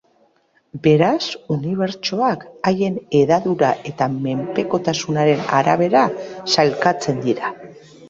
[0.87, 1.25] Beraz,
[1.55, 6.05] unibertsoak haien hedadura eta menpekotasunaren arabera
[6.57, 7.59] sailkatzen dira.